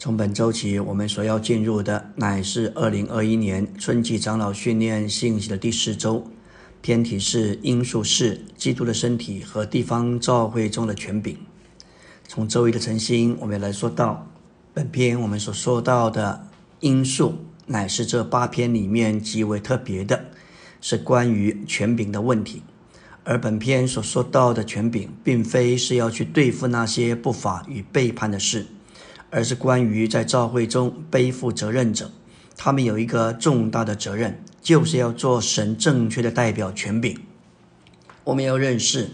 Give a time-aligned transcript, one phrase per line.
[0.00, 6.26] 从本周起，我们所要进入的乃是二零二一年春季长老训练信息的第四周，
[6.80, 11.36] 篇题是因素是基督的身体和地方教会中的权柄。
[12.26, 14.26] 从周一的晨星，我们来说到
[14.72, 16.48] 本篇我们所说到的
[16.80, 17.34] 因素，
[17.66, 20.24] 乃是这八篇里面极为特别的，
[20.80, 22.62] 是关于权柄的问题。
[23.22, 28.64] 而本篇所说到的权柄，并非是要去对付那些不法与背叛的事。
[29.30, 32.10] 而是关于在教会中背负责任者，
[32.56, 37.16] 他们有一个重大的责任，就是要做神正确的代表权柄。
[38.24, 39.10] 我们要认识，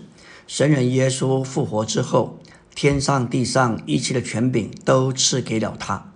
[0.46, 2.40] 神人耶稣复活之后，
[2.74, 6.12] 天上地上一切的权柄都赐给了他。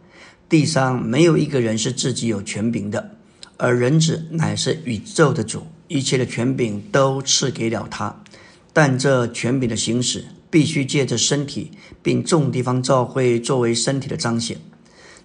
[0.49, 3.13] 地上没有一个人是自己有权柄的，
[3.57, 8.23] 而人子乃是宇宙的主，一切的权柄都赐给了他。
[8.73, 10.25] 但这权柄的行使。
[10.51, 11.71] 必须借着身体，
[12.03, 14.59] 并众地方教会作为身体的彰显。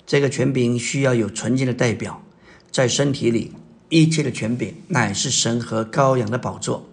[0.05, 2.23] 这个权柄需要有纯净的代表，
[2.71, 3.51] 在身体里，
[3.89, 6.87] 一切的权柄乃是神和羔羊的宝座。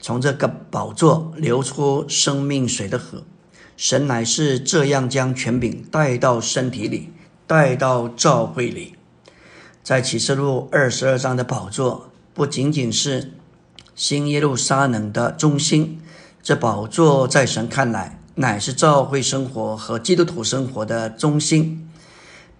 [0.00, 3.24] 从这个宝座流出生命水的河。
[3.76, 7.10] 神乃是这样将权柄带到身体里，
[7.46, 8.94] 带到教会里。
[9.82, 13.34] 在启示录二十二章的宝座，不仅仅是
[13.94, 16.00] 新耶路撒冷的中心。
[16.46, 21.90] 这宝座在神看来，乃是教会生活和基督徒生活的中心。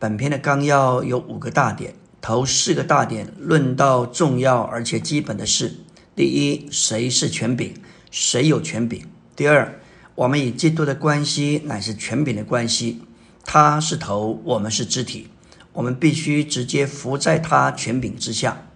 [0.00, 5.76] 本篇的纲要有五个大点，头四个大点论到重要而且基本的事：
[6.16, 7.74] 第一，谁是权柄，
[8.10, 9.02] 谁有权柄；
[9.36, 9.78] 第二，
[10.16, 13.02] 我们与基督的关系乃是权柄的关系，
[13.44, 15.28] 他是头，我们是肢体，
[15.72, 18.66] 我们必须直接服在他权柄之下。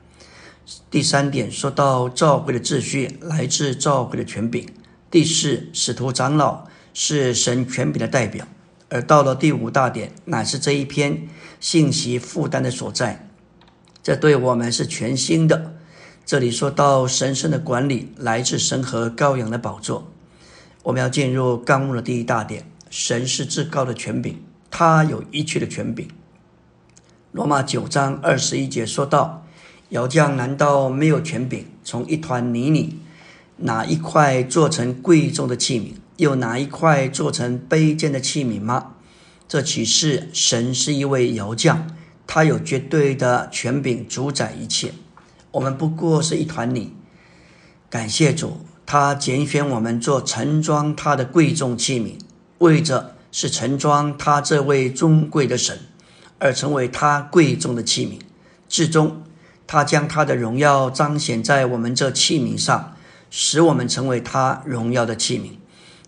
[0.88, 4.64] 第三点说到教会的秩序来自教会的权柄。
[5.10, 8.46] 第四，使徒长老是神权柄的代表，
[8.88, 11.26] 而到了第五大点，乃是这一篇
[11.58, 13.28] 信息负担的所在。
[14.04, 15.74] 这对我们是全新的。
[16.24, 20.12] 这里说到神圣的管理来自神和羔羊的宝座。
[20.84, 26.08] 我们要进入纲目的第一大点：神是至高的权柄，他有一切的权柄。
[27.32, 29.44] 罗马九章二十一节说到：
[29.88, 33.00] 窑匠难道没有权柄从一团泥里？
[33.62, 38.94] 哪一块做成贵重的器皿，又哪一块做成卑贱的器皿吗？
[39.46, 41.86] 这启示神是一位窑匠，
[42.26, 44.92] 他有绝对的权柄主宰一切。
[45.52, 46.94] 我们不过是一团泥。
[47.90, 52.18] 感谢主，他拣选我们做盛装他的贵重器皿，
[52.58, 55.80] 为着是盛装他这位尊贵的神，
[56.38, 58.20] 而成为他贵重的器皿。
[58.68, 59.24] 至终，
[59.66, 62.96] 他将他的荣耀彰显在我们这器皿上。
[63.30, 65.52] 使我们成为他荣耀的器皿，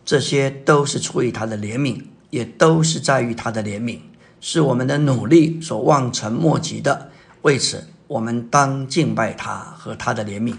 [0.05, 4.01] 这些都是出于他的怜悯，也都是在于他的怜悯，
[4.41, 7.11] 是我们的努力所望尘莫及的。
[7.43, 10.57] 为此，我们当敬拜他和他的怜悯。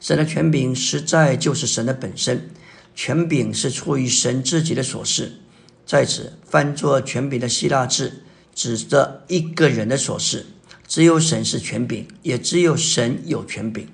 [0.00, 2.50] 神的权柄实在就是神的本身，
[2.94, 5.40] 权柄是出于神自己的所示。
[5.84, 8.22] 在此翻作权柄的希腊字，
[8.54, 10.46] 指着一个人的所示。
[10.86, 13.88] 只有神是权柄，也只有神有权柄。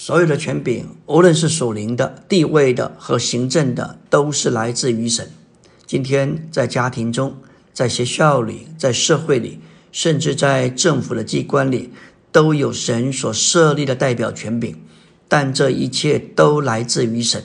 [0.00, 5.28] 所有的权柄，无论是属灵的、地位的和行政的，都是来自于神。
[5.86, 7.36] 今天在家庭中、
[7.72, 9.58] 在学校里、在社会里，
[9.90, 11.90] 甚至在政府的机关里，
[12.30, 14.80] 都有神所设立的代表权柄。
[15.26, 17.42] 但这一切都来自于神，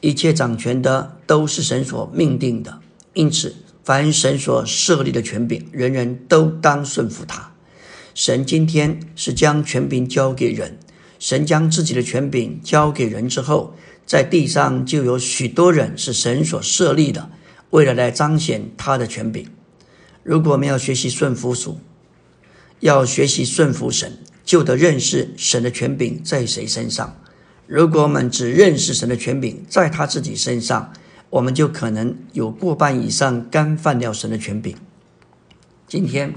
[0.00, 2.80] 一切掌权的都是神所命定的。
[3.12, 3.54] 因此，
[3.84, 7.52] 凡神所设立的权柄，人人都当顺服他。
[8.12, 10.80] 神今天是将权柄交给人。
[11.24, 13.74] 神将自己的权柄交给人之后，
[14.04, 17.30] 在地上就有许多人是神所设立的，
[17.70, 19.48] 为了来彰显他的权柄。
[20.22, 21.80] 如果我们要学习顺服属，
[22.80, 27.16] 要学习顺服神，就得认识神的权柄在谁身上。
[27.66, 30.92] 如果我们只认识神的权柄在他自己身上，
[31.30, 34.76] 我们就可能有过半以上干犯了神的权柄。
[35.88, 36.34] 今天，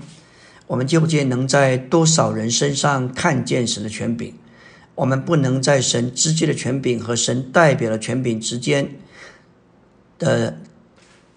[0.68, 4.34] 我们究竟能在多少人身上看见神的权柄？
[4.98, 8.96] 我们不能在神直接的权柄和神代表的权柄之间
[10.18, 10.58] 的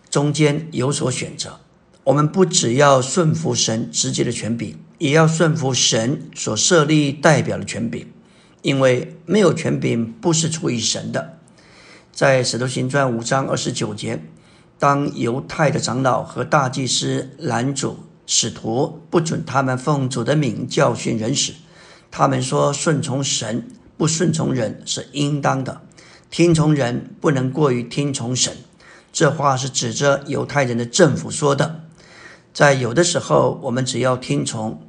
[0.09, 1.61] 中间有所选择。
[2.05, 8.07] 我们不只要顺服神直接的权柄，也要顺服神所设立代表的权柄，
[8.63, 11.39] 因为没有权柄不是出于神的。
[12.11, 14.23] 在使徒行传五章二十九节，
[14.79, 21.53] 当犹太的长老和大祭司拦阻使徒，不准他们奉主的名教训人时，
[22.11, 25.81] 他们说：“顺从神，不顺从人是应当的；
[26.31, 28.57] 听从人，不能过于听从神。
[29.13, 31.85] 这话是指着犹太人的政府说的。
[32.53, 34.83] 在有的时候，我们只要听从，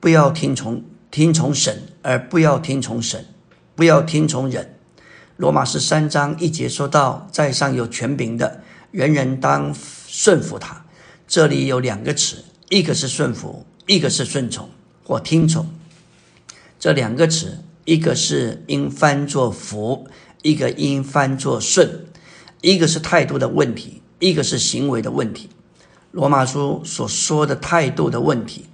[0.00, 3.24] 不要听从听从神，而不要听从神，
[3.76, 4.76] 不要听从人。
[5.36, 8.60] 罗马十三章一节说到，在上有权柄的，
[8.90, 9.74] 人人当
[10.06, 10.84] 顺服他。
[11.26, 14.68] 这里有两个词，一个是顺服，一个是顺从
[15.04, 15.68] 或听从。
[16.78, 20.06] 这两个词，一个是应翻作服，
[20.42, 22.06] 一个应翻作顺。
[22.60, 25.50] 一个是态度的问题，一个是行为的问题。
[26.12, 28.64] 罗马书所说的态度的问题，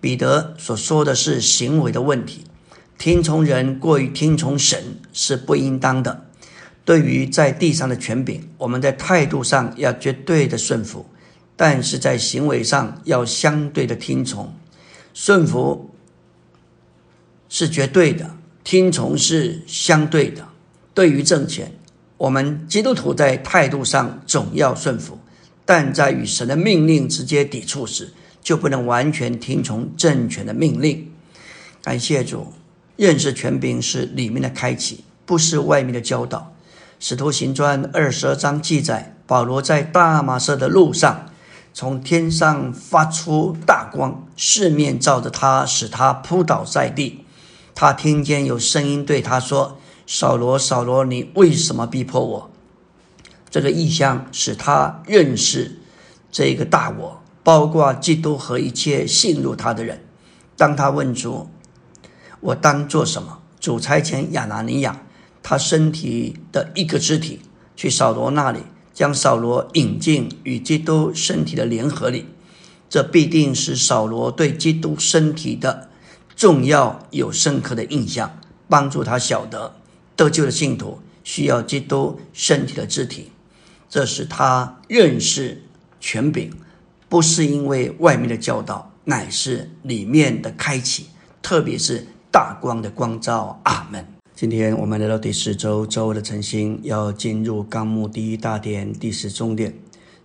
[0.00, 2.44] 彼得所说的是行为的问题。
[2.98, 6.26] 听从人过于听从神是不应当的。
[6.84, 11.06] 对于在地上的权柄，我们在态度上要绝对的顺服，
[11.56, 14.52] 但是在行为上要相对的听从。
[15.14, 15.91] 顺服
[17.54, 18.34] 是绝对的，
[18.64, 20.48] 听从是相对的。
[20.94, 21.70] 对于政权。
[22.16, 25.18] 我们基督徒在态度上总要顺服，
[25.66, 31.12] 但在与神的命令直接抵触时，就不能完全听从政权的命令。
[31.82, 32.54] 感谢主，
[32.96, 36.54] 认识权柄是里面的开启，不是外面的教导。
[36.98, 41.30] 使徒行传二十二章记载，保罗在大马色的路上，
[41.74, 47.21] 从天上发出大光，四面照着他，使他扑倒在地。
[47.74, 49.78] 他听见有声音对他说。
[50.04, 52.50] 扫罗，扫罗，你为什么逼迫我？
[53.48, 55.78] 这个意象使他认识
[56.30, 60.04] 这个大我，包括基督和一切信入他的人。
[60.56, 61.48] 当他问主
[62.40, 65.02] ：“我当做什么？”主差遣亚拿尼亚，
[65.40, 67.40] 他身体的一个肢体，
[67.76, 68.58] 去扫罗那里，
[68.92, 72.26] 将扫罗引进与基督身体的联合里。
[72.90, 75.88] 这必定是扫罗对基督身体的
[76.34, 78.38] 重要有深刻的印象，
[78.68, 79.76] 帮助他晓得。
[80.14, 83.32] 得救的信徒需要基督身体的肢体，
[83.88, 85.62] 这是他认识
[86.00, 86.52] 权柄，
[87.08, 91.06] 不是因为外面的教导，乃是里面的开启，
[91.40, 93.60] 特别是大光的光照。
[93.64, 94.06] 阿门。
[94.34, 99.74] 今天我们来到第十周周的晨星，要进入纲目第一大点第十中点。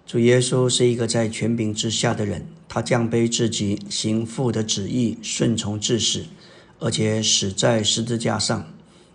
[0.05, 6.27] 主耶稣是一个在权柄之下的人，他降卑至极，行父的旨意，顺从至死，
[6.77, 8.67] 而且死在十字架上。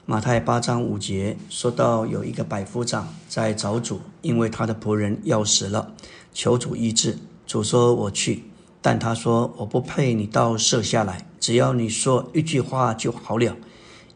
[0.05, 5.95] 马太八章五节说到，有一个百夫长在找主，因为他的仆人要死了，
[6.35, 7.17] 求主医治。
[7.47, 8.43] 主说：“我去。”
[8.83, 13.57] 但他说：“我不配你到舍下来，只要你说一句话就好了，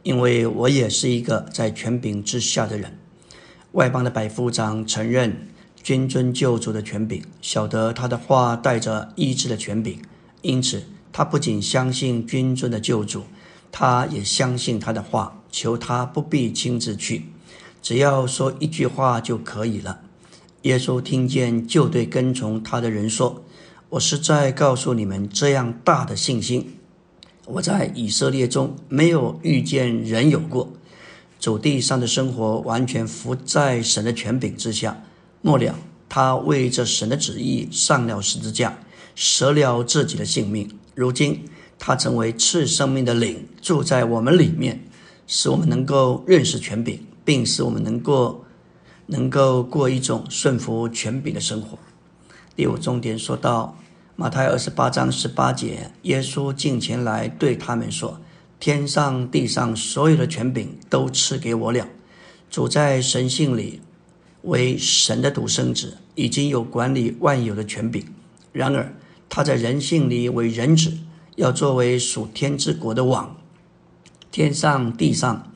[0.03, 2.99] 因为我也是一个在权柄之下的人。”
[3.71, 5.47] 外邦的百夫长承认
[5.87, 10.01] 君尊救主的权柄，晓得他的话带着医治的权柄，
[10.43, 13.23] 因此他不仅相信君尊的救主，
[13.71, 15.41] 他也相信他的话。
[15.49, 17.27] 求他不必亲自去，
[17.81, 20.01] 只要说一句话就可以了。
[20.63, 23.45] 耶稣听见，就对跟从他的人说
[23.91, 26.79] ：“我是在告诉你们，这样大的信心，
[27.47, 30.73] 我在以色列中没有遇见人有过。
[31.39, 35.05] 走地上的生活完全伏在神的权柄之下。
[35.47, 35.79] 末了，
[36.09, 38.81] 他为着神的旨意上了十字架，
[39.15, 40.69] 舍了自己的性命。
[40.97, 41.45] 如今，
[41.79, 44.83] 他成为赐生命的灵，住在我们里面。”
[45.29, 48.45] 使我们能够认识权柄，并使我们能够
[49.07, 51.77] 能够过一种顺服权柄的生活。
[52.55, 53.77] 第五重点说到
[54.15, 58.21] 马太二十八章十八节，耶稣进前来对他们说
[58.61, 61.89] ：“天上地上所有的权柄都赐给我了。
[62.49, 63.81] 主在神性里
[64.47, 68.05] 为神的独生子，已经有管理万有的权柄。
[68.53, 68.95] 然而
[69.29, 70.97] 他在人性里为人子，
[71.37, 73.37] 要作为属天之国的王。”
[74.33, 75.51] 天上地上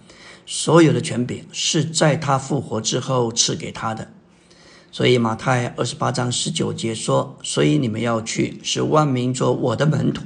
[0.46, 4.10] 所有的权柄是在他复活之后赐给他的，
[4.90, 10.22] 所以马太二十八章十九节说：“所以你们要去，使万民做我的门徒，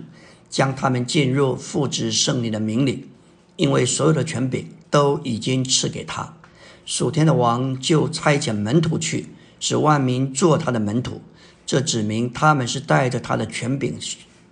[0.49, 3.09] 将他们进入父子圣灵的名里，
[3.56, 6.37] 因为所有的权柄都已经赐给他。
[6.85, 11.21] 属天的王就差遣门徒去，使万民做他的门徒，
[11.64, 13.99] 这指明他们是带着他的权柄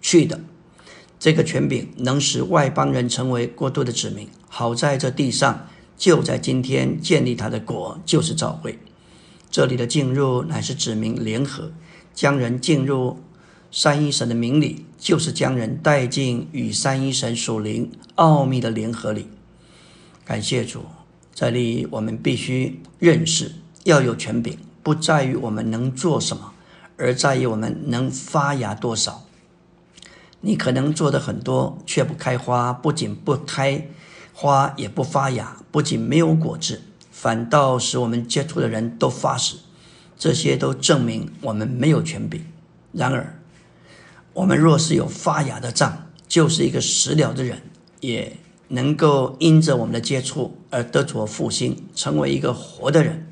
[0.00, 0.40] 去的。”
[1.20, 8.76] 这个权柄能使外邦人成为国度的子民，好在这地上，就在今天建立他的国，就是教会。
[9.48, 11.70] 这里的进入乃是指明联合，
[12.12, 13.18] 将人进入
[13.70, 19.28] 三一神的名里，就是将人带进与三一神属灵奥秘的联合里。
[20.24, 20.86] 感谢主，
[21.34, 23.52] 这里我们必须认识，
[23.84, 26.52] 要有权柄，不在于我们能做什么，
[26.96, 29.24] 而在于我们能发芽多少。
[30.42, 33.88] 你可能做的很多，却不开花，不仅不开
[34.34, 39.58] 花，也不发芽，不仅没有果子，反倒使我们接触的人都发死。
[40.18, 42.44] 这些都证明我们没有权柄。
[42.92, 43.40] 然而，
[44.34, 47.62] 我们若是有发芽的杖，就是一个食了的人，
[48.00, 48.36] 也
[48.72, 53.30] 能够因着我们的接触而得着复兴，成为一个活的人。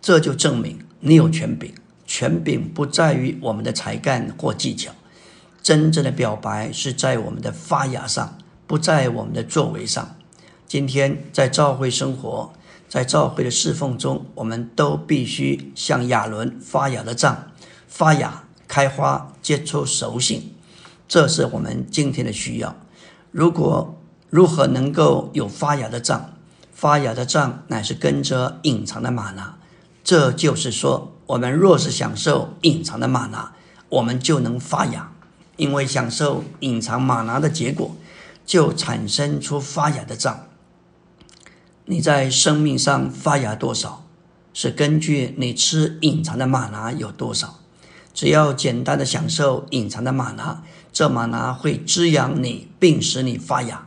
[0.00, 1.74] 这就证明你有权柄。
[2.06, 4.92] 权柄不在于我们的才干或技巧，
[5.62, 8.36] 真正的表白是在我们的发芽上，
[8.66, 10.14] 不在我们的作为上。
[10.68, 12.52] 今天在教会生活，
[12.90, 17.52] 在教会的侍奉中，我们都必须像亚伦发芽的杖，
[17.88, 20.52] 发芽、开花、结出熟性。
[21.08, 22.76] 这是我们今天的需要。
[23.30, 23.93] 如果
[24.34, 26.32] 如何能够有发芽的杖？
[26.72, 29.56] 发芽的杖乃是跟着隐藏的玛拿。
[30.02, 33.52] 这就是说，我们若是享受隐藏的玛拿，
[33.90, 35.12] 我们就能发芽。
[35.56, 37.94] 因为享受隐藏玛拿的结果，
[38.44, 40.48] 就产生出发芽的杖。
[41.84, 44.04] 你在生命上发芽多少，
[44.52, 47.60] 是根据你吃隐藏的玛拿有多少。
[48.12, 50.64] 只要简单的享受隐藏的玛拿。
[50.92, 53.86] 这玛拿会滋养你，并使你发芽。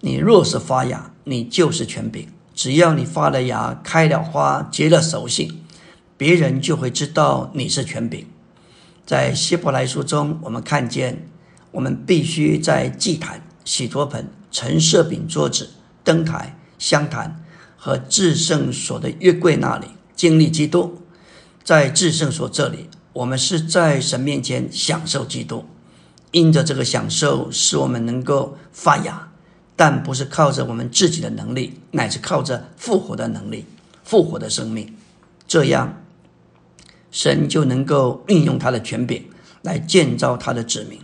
[0.00, 2.28] 你若是发芽，你就是权柄。
[2.54, 5.60] 只要你发了芽、开了花、结了熟杏，
[6.16, 8.26] 别人就会知道你是权柄。
[9.04, 11.28] 在希伯来书中，我们看见，
[11.70, 15.70] 我们必须在祭坛、洗濯盆、陈设饼桌子、
[16.02, 17.44] 灯台、香坛
[17.76, 21.02] 和至圣所的月柜那里经历基督。
[21.62, 25.64] 在至圣所这里，我们是在神面前享受基督。
[26.32, 29.25] 因着这个享受，使我们能够发芽，
[29.76, 33.66] 但不是靠着我们自己的能力，乃是靠着复活的能力、
[34.02, 34.96] 复活的生命。
[35.46, 36.02] 这样，
[37.10, 39.24] 神就能够运用他的权柄
[39.62, 40.98] 来建造他的子民。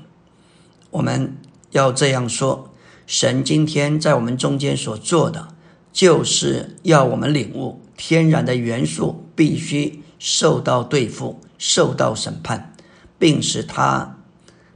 [0.91, 1.37] 我们
[1.71, 2.71] 要这样说：
[3.07, 5.49] 神今天在我们中间所做的，
[5.93, 12.75] 就是要我们领悟天然的元素必须受到对付、受到审判，
[13.19, 14.17] 并使他。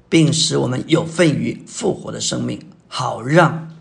[0.09, 3.76] 并使我们有份于复活的生命，好让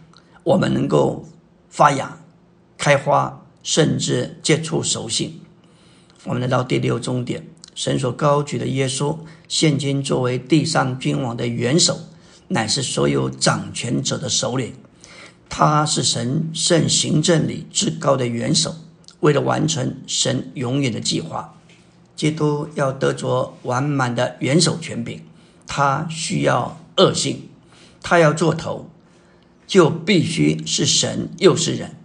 [0.45, 1.25] 我们能够
[1.69, 2.19] 发芽、
[2.77, 5.41] 开花，甚至结出熟性。
[6.23, 11.97] 我们来到第六终点，神所高举的耶稣，现今作为地上君王的元首，
[12.49, 14.75] 乃是所有掌权者的首领。
[15.49, 18.75] 他是神圣行政里至高的元首，
[19.21, 21.55] 为了完成神永远的计划，
[22.15, 25.23] 基督要得着完满的元首权柄。
[25.65, 27.49] 他需要恶性，
[28.03, 28.87] 他要做头，
[29.67, 31.95] 就必须是神又是人，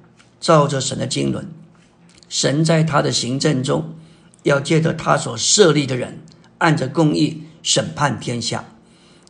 [0.41, 1.47] 照着神的经纶，
[2.29, 3.95] 神在他的行政中，
[4.43, 6.21] 要借着他所设立的人，
[6.59, 8.65] 按着公义审判天下。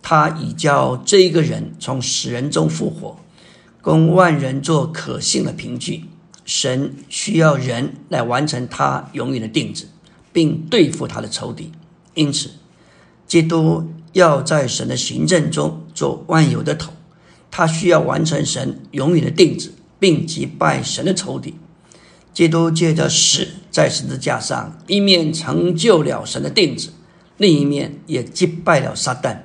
[0.03, 3.19] 他已叫这一个人从死人中复活，
[3.81, 6.05] 供万人做可信的凭据。
[6.45, 9.89] 神需要人来完成他永远的定旨，
[10.33, 11.71] 并对付他的仇敌。
[12.15, 12.51] 因此，
[13.27, 13.91] 基督。
[14.13, 16.93] 要在神的行政中做万有的头，
[17.51, 21.55] 他需要完成神永远的定旨，并击败神的仇敌。
[22.33, 26.91] 基督借着死在十字架上，一面成就了神的定旨，
[27.37, 29.39] 另一面也击败了撒旦，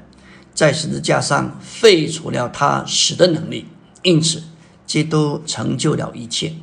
[0.53, 3.65] 在十字架上废除了他死的能力。
[4.03, 4.43] 因此，
[4.85, 6.53] 基督成就了一切，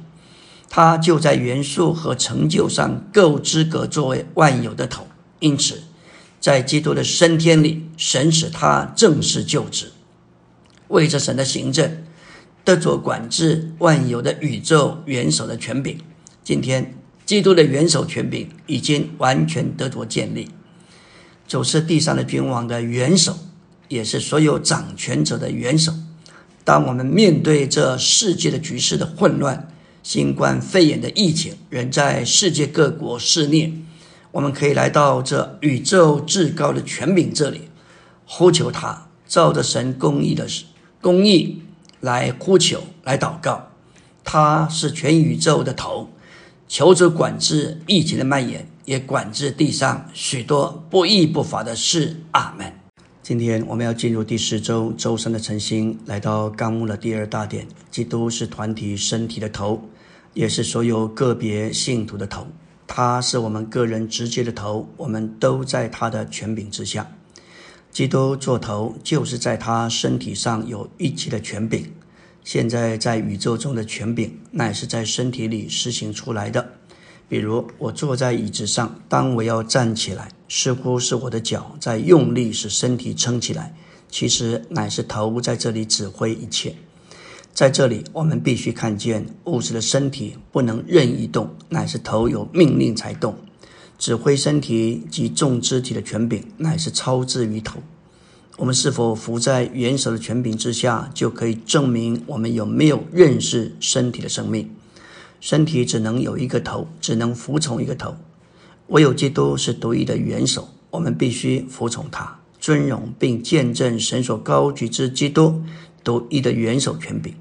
[0.71, 5.07] 他就在元素和成就上够资格作为万有的头。
[5.41, 5.83] 因此。
[6.41, 9.92] 在基督的升天里，神使他正式就职，
[10.93, 12.05] 为着神的行政，
[12.65, 15.99] 得着管制万有的宇宙元首的权柄。
[16.45, 16.95] 今天，
[17.25, 20.51] 基督的元首权柄已经完全得着建立，
[21.49, 23.39] 主是地上的君王的元首，
[23.89, 25.95] 也是所有掌权者的元首。
[26.63, 29.73] 当我们面对这世界的局势的混乱，
[30.03, 33.73] 新冠肺炎的疫情仍在世界各国肆虐。
[34.33, 37.63] 我们可以来到这宇宙至高的权柄这里，
[38.27, 40.47] 呼求他，照着神公义的
[41.03, 41.61] 公义
[41.99, 43.71] 来呼求，来祷告。
[44.23, 46.09] 他是全宇宙的头，
[46.69, 52.21] 求主管制疫情的蔓延，也管制地上许多不义不法的事。
[52.31, 52.73] 阿门。
[53.21, 59.83] 今天我们要进入第十周周三的晨星，来到纲目的第二大点：基督是团体身体的头，
[60.35, 62.47] 也是所有个别信徒的头。
[62.87, 67.11] 他是我们个人直接的头，我们都在他的权柄之下。
[67.93, 71.93] 基督做头，就是在他身体上有一切的权柄。
[72.43, 76.67] 现在在宇宙中的权柄，乃是在身体里实行出来的。
[77.29, 83.75] 比如我坐在椅子上，当我要站起来，似乎是我的脚在用力使身体撑起来，
[84.09, 86.75] 其实乃是头在这里指挥一切。
[87.53, 93.37] 在这里，我们必须看见物质的身体不能任意动，乃是头有命令才动。
[94.03, 97.79] 指挥身体及众肢体的权柄，乃是超之于头。
[98.57, 104.69] 我们是否服在元首的权柄之下，就可以证明我们有没有认识身体的生命。
[105.41, 108.17] 身体只能有一个头，只能服从一个头。
[108.89, 115.63] 唯有基督是独一的元首，我们必须服从他，尊荣并见证神所高举之基督
[116.03, 117.33] 独一的元首权柄。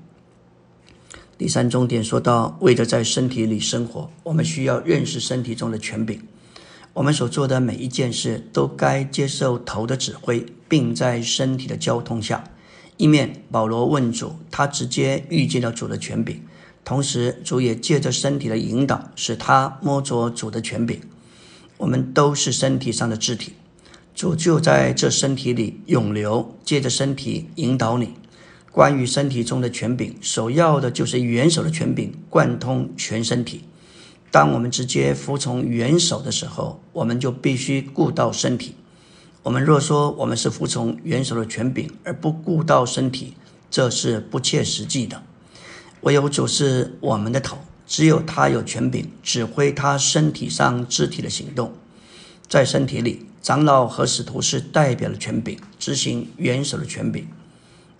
[1.39, 6.21] 第三重点说到，为着在身体里生活，我们需要认识身体中的权柄。
[6.93, 12.43] 我们所做的每一件事都该接受头的指挥，并在身体的交通下。
[12.97, 16.39] 一面，保罗问主，他直接遇见了主的权柄；
[16.83, 20.99] 同时，主也借着身体的引导，使他摸着主的权柄。
[21.77, 23.53] 我们都是身体上的肢体，
[24.13, 28.09] 主就在这身体里永留，借着身体引导你。
[28.69, 33.63] 关于身体中的权柄，首要的就是元首的权柄贯通全身体。
[34.31, 38.75] 当我们直接服从元首的时候，我们就必须顾到身体。
[39.43, 43.33] 我们若说我们是服从元首的权柄而不顾到身体，
[43.69, 45.21] 这是不切实际的。
[46.01, 51.73] 唯有主是我们的头，只有他有权柄指挥他身体上肢体的行动。
[52.47, 57.27] 在身体里，长老和使徒是代表了权柄，执行元首的权柄。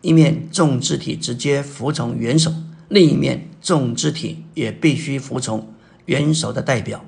[0.01, 2.53] 一面众肢体直接服从元首，
[2.88, 5.70] 另一面众肢体也必须服从。
[6.05, 7.05] 元首的代表，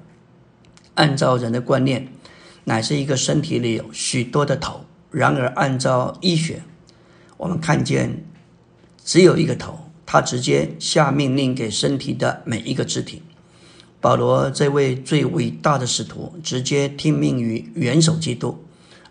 [0.95, 2.07] 按照人的观念，
[2.65, 4.85] 乃是一个身体里有许多的头。
[5.09, 6.63] 然而，按照医学，
[7.37, 8.23] 我们看见
[9.03, 13.21] 只有一个头，他直接下命令给身体的每一个肢体。
[13.99, 18.63] 保罗这位最伟大的使徒，直接听命于元首基督，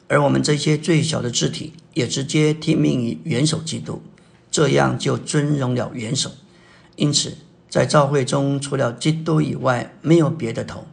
[0.08, 4.02] 而我们这些最小的肢体，也直接听命于元首基督，
[4.50, 6.30] 这样就尊荣了元首。
[6.96, 7.36] 因此。
[7.72, 10.84] 在教会中，除了基督以外，没有别的头。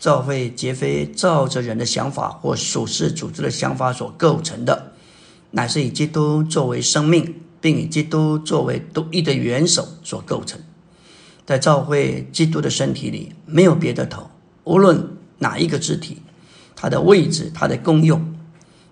[0.00, 4.94] 教会绝非照着人的想法或属世组织的想法所构成的，
[5.52, 10.60] 乃是以基督作为生命，并以基督作为独一的元首所构成。
[11.46, 14.28] 在教会基督的身体里，没有别的头。
[14.64, 16.20] 无论哪一个肢体，
[16.74, 18.34] 它的位置、它的功用，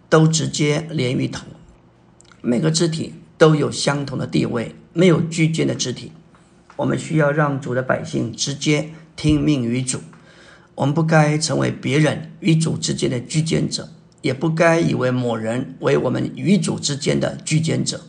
[0.09, 1.45] 都直接连于头。
[2.41, 6.13] 每个肢体都有相同的地位，没有居间的肢体。
[6.81, 10.01] 我们需要让主的百姓直接听命于主，
[10.75, 13.91] 我们不该成为别人与主之间的居间者，
[14.23, 18.01] 也不该以为某人为我们与主之间的居间者。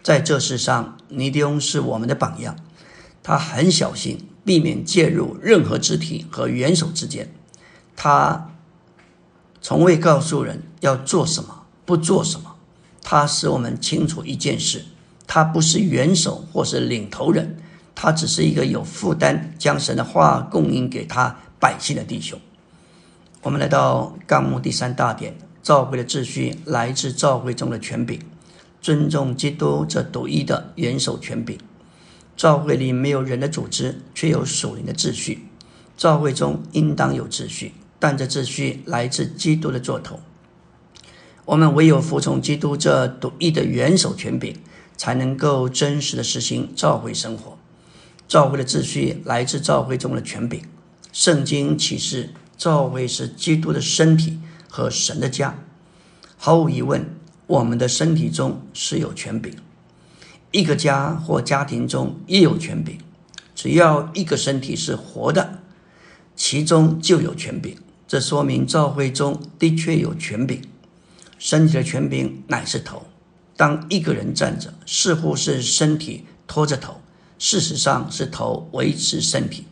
[0.00, 2.54] 在这世上，尼迪翁是我们的榜样，
[3.20, 7.34] 他很小心避免介入任何肢体和元首之间，
[7.96, 8.52] 他
[9.60, 12.54] 从未告诉人要做什么，不做什么。
[13.02, 14.84] 他使我们清楚一件事：
[15.26, 17.56] 他不是元首或是领头人。
[17.94, 22.38] 他只是一个有负担将神的话供应给他百姓的弟兄。
[23.42, 28.18] 我们来到纲目第三大点，召会的秩序来自召会中的权柄，
[28.80, 31.58] 尊重基督这独一的元首权柄。
[32.36, 35.46] 教会里没有人的组织，却有属灵的秩序。
[35.96, 40.18] 教会中应当有秩序，但这秩序来自基督的座头。
[41.44, 44.56] 我们唯有服从基督这独一的元首权柄，
[44.96, 47.56] 才能够真实的实行召会生活。
[48.26, 50.62] 教会的秩序来自教会中的权柄。
[51.12, 55.58] 圣经启示，教会是基督的身体和神的家。
[56.36, 57.14] 毫无疑问，
[57.46, 59.54] 我们的身体中是有权柄。
[60.50, 62.98] 一个家或家庭中也有权柄。
[63.54, 65.60] 只要一个身体是活的，
[66.34, 67.76] 其中就有权柄。
[68.06, 70.60] 这说明教会中的确有权柄。
[71.38, 73.06] 身体的权柄乃是头。
[73.56, 77.00] 当一个人站着，似乎是身体拖着头。
[77.46, 79.66] 事实上是头维持身体，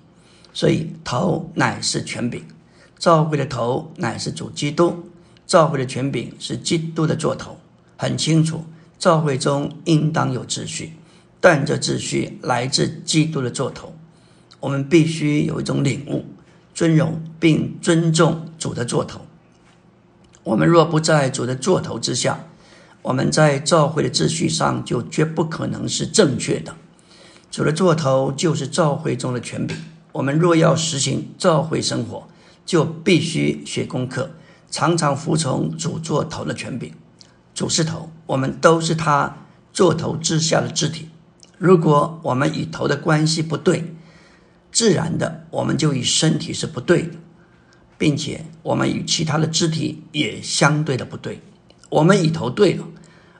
[0.52, 2.44] 所以头乃是权柄。
[2.98, 5.06] 教会的头乃是主基督，
[5.46, 7.56] 教会的权柄是基督的座头。
[7.96, 8.62] 很清楚，
[8.98, 10.92] 教会中应当有秩序，
[11.40, 13.94] 但这秩序来自基督的座头。
[14.60, 16.26] 我们必须有一种领悟，
[16.74, 19.22] 尊荣并尊重主的座头。
[20.44, 22.44] 我们若不在主的座头之下，
[23.00, 26.76] 我们在教会的秩序上就绝不可能是正确的。
[27.52, 29.76] 主的座头就是召会中的权柄。
[30.12, 32.26] 我们若要实行召会生活，
[32.64, 34.30] 就必须学功课，
[34.70, 36.94] 常常服从主座头的权柄。
[37.54, 39.36] 主是头，我们都是他
[39.70, 41.10] 座头之下的肢体。
[41.58, 43.94] 如果我们与头的关系不对，
[44.72, 47.16] 自然的我们就与身体是不对的，
[47.98, 51.42] 并且我们与其他的肢体也相对的不对。
[51.90, 52.86] 我们与头对了，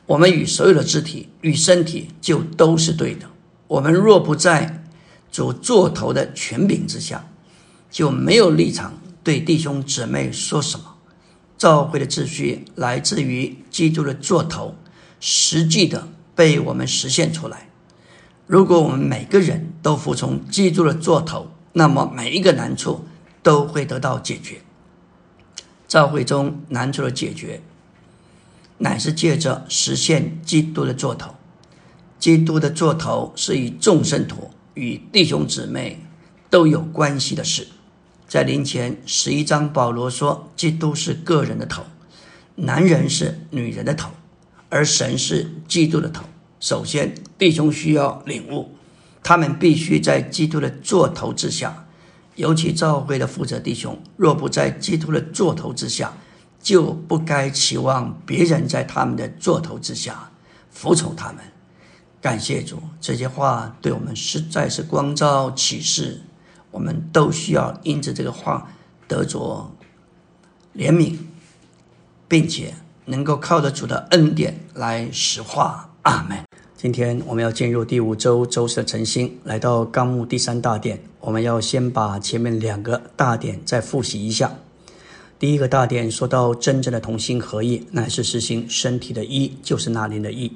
[0.05, 3.31] 我们与所有的肢体与身体就都是对的。
[3.72, 4.85] 我们若不在
[5.30, 7.24] 主座头的权柄之下，
[7.90, 10.96] 就没有立场对弟兄姊妹说什么。
[11.56, 14.74] 教会的秩序来自于基督的座头，
[15.20, 17.70] 实际的被我们实现出来。
[18.46, 23.06] 如果我们每个人都服从基督的座头，那么每一个难处
[23.42, 24.61] 都会得到解决。
[25.88, 27.62] 教会中难处的解决，
[28.78, 31.37] 乃是借着实现基督的座头。
[32.22, 36.06] 基督的座头是与众生徒、与弟兄姊妹
[36.48, 37.66] 都有关系的事。
[38.28, 41.82] 在灵前十一章，保罗说：“基督是个人的头，
[42.54, 44.08] 男人是女人的头，
[44.68, 46.22] 而神是基督的头。”
[46.61, 48.70] 首先，弟兄需要领悟，
[49.20, 51.88] 他们必须在基督的座头之下。
[52.37, 56.16] 尤其教会的负责弟兄，若不在基督的座头之下，
[56.62, 60.30] 就不该期望别人在他们的座头之下
[60.70, 61.38] 服从他们。
[62.22, 66.22] 感谢主，这些话对我们实在是光照启示。
[66.70, 68.70] 我们都需要因着这个话
[69.06, 69.70] 得着
[70.74, 71.16] 怜悯，
[72.28, 72.72] 并且
[73.04, 75.90] 能够靠得住的恩典来实化。
[76.02, 76.38] 阿门。
[76.76, 80.98] 今天我们要进入第五周周四的晨星，来到纲目第三大点。
[81.20, 84.52] 我们要先把前面两个大点再复习一下。
[85.38, 90.50] 第一个大点说到真正的同心合意，乃是实行身体的一，就是那灵的一。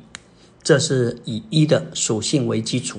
[0.66, 2.98] 这是以一的属性为基础，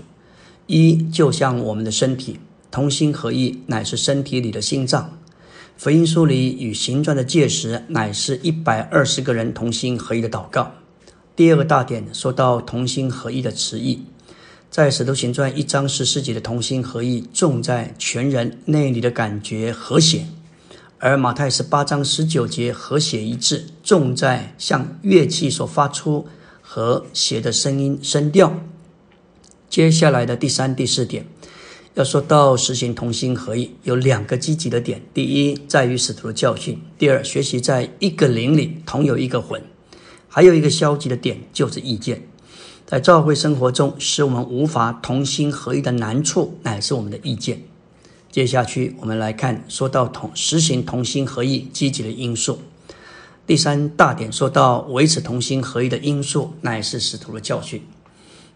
[0.68, 2.40] 一就像我们的身体，
[2.72, 5.20] 同心合意乃是身体里的心脏。
[5.76, 10.72] 福音书里与形状的界时，乃是一百二十个人同心合意的祷告。
[11.36, 14.06] 第二个大点说到同心合意的词义，
[14.72, 20.22] 在使徒行传一章十四节的同心合意，重在全人内里的感觉和谐；
[21.00, 26.26] 而马太十八章十九节和谐一致，重在向乐器所发出。
[26.78, 28.54] 和谐的声音声调。
[29.68, 31.26] 接下来的第三、第四点，
[31.96, 39.60] 要说到实行同心合意，有两个积极的点：第一，在于使徒的教训；第二，学习在一个灵里同有一个魂。
[40.28, 42.22] 还有一个消极的点，就是意见。
[42.86, 47.64] 在教会生活中，使我们无法同心合意的难处，乃是我们的意见。
[48.32, 52.60] 接下去，我们来看说到同实行同心合意积极的因素。
[53.48, 57.82] 第三大点说到维持同心合一的因素，乃是使徒的教训。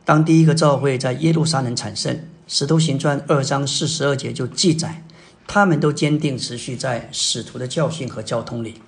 [0.04, 2.13] 当第一个教会在耶路撒冷产生，
[2.45, 5.06] 《使徒行传》二章四十二节就记载，
[5.47, 8.82] 他们都坚定持续在使徒的教训和交通里，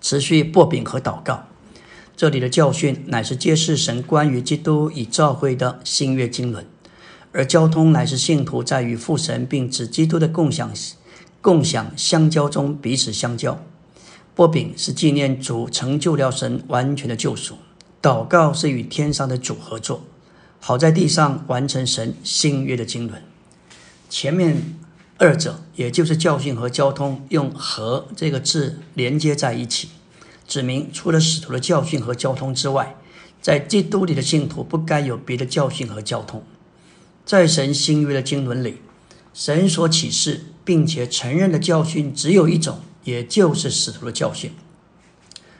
[0.00, 1.44] 持续擘饼和祷告。
[2.16, 6.64] 这里的教训乃是揭示神关于基督与教会的新约经纶，
[7.32, 10.72] 而交通乃是信徒在与父神并指基督的共享、
[11.42, 13.62] 共享相交中彼此相交。
[14.40, 17.58] 擘饼是纪念主成就了神完全的救赎，
[18.00, 20.02] 祷告是与天上的主合作，
[20.58, 23.22] 好在地上完成神新约的经纶。
[24.08, 24.78] 前面
[25.18, 29.90] 二者也就是教训和交通，用“和”这个字连接在一起，
[30.48, 32.96] 指明除了使徒的教训和交通之外，
[33.42, 36.42] 在基督里的信徒不该有别的教训和交通。
[37.26, 38.78] 在神新约的经纶里，
[39.34, 42.80] 神所启示并且承认的教训只有一种。
[43.04, 44.52] 也就是使徒的教训，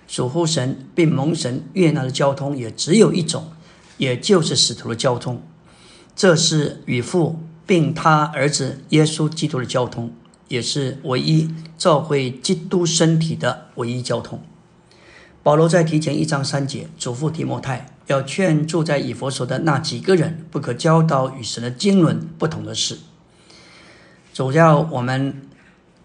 [0.07, 3.53] 属乎神并蒙神悦纳的交通也只有一种，
[3.97, 5.43] 也就是使徒的交通。
[6.15, 10.13] 这是与父并他儿子耶稣基督的交通，
[10.49, 11.49] 也是唯一
[11.79, 14.43] 召会基督身体的唯一交通。
[15.43, 22.99] 保罗在提前一章三节嘱咐提摩太，要劝住在以佛所的那几个人，不可教导与神的经纶不同的事。
[24.35, 25.41] 主要我们。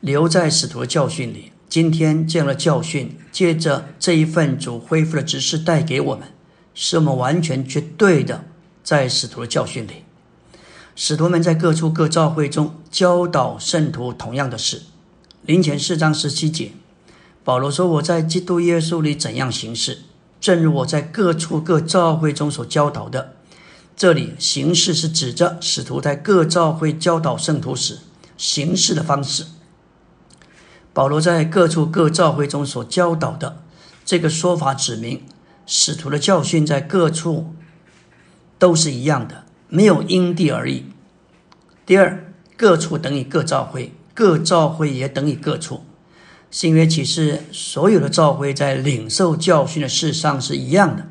[0.06, 1.52] 留在使徒的教训里。
[1.68, 6.28] 今天这样的教训，借着这一份主恢复的指示带给我们，
[6.76, 8.46] 使我们完全绝对的
[8.84, 10.04] 在使徒的教训里。
[10.96, 14.84] 使徒们在各处各教会中教导圣徒同样的事。
[15.42, 16.74] 林前四章十七节，
[17.44, 20.04] 保罗说：“我在基督耶稣里怎样行事，
[20.40, 23.34] 正如我在各处各教会中所教导的。”
[23.98, 27.98] 这里行事是指着使徒在各教会教导圣徒时
[28.38, 29.46] 行事的方式。
[30.96, 33.62] 保罗在各处各教会中所教导的
[34.06, 35.22] 这个说法，指明
[35.66, 37.54] 使徒的教训在各处
[38.58, 40.86] 都是一样的，没有因地而异。
[41.86, 45.84] 第二，各处等于各教会，各教会也等于各处。
[46.50, 51.08] 新约启示所有的教会在领受教训的事上是一样的。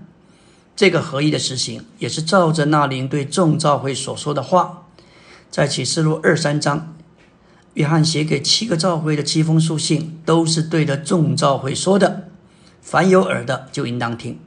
[0.75, 4.85] 这个合一的实行，也是照着那灵对众教会所说的话，
[5.51, 6.94] 在启示录二三章。
[7.75, 12.29] 约翰写给七个教会的七封书信，都是对着众教会说的。
[12.81, 14.39] 凡有耳的，就应当听。